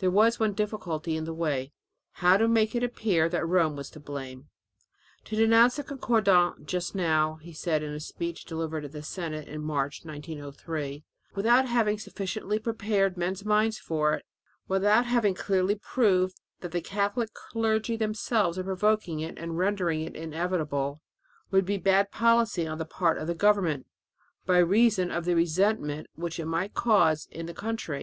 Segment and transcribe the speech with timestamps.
[0.00, 1.72] There was one difficulty in the way
[2.20, 4.50] how to make it appear that Rome was to blame.
[5.24, 9.48] "To denounce the concordat just now," he said in a speech delivered in the Senate
[9.48, 11.02] in March, 1903,
[11.34, 14.26] "without having sufficiently prepared men's minds for it,
[14.68, 20.14] without having clearly proved that the Catholic clergy themselves are provoking it and rendering it
[20.14, 21.00] inevitable,
[21.50, 23.86] would be bad policy on the part of the government,
[24.44, 27.96] by reason of the resentment which might be caused in the country.